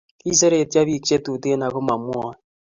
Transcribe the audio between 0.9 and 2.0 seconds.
chetuten ako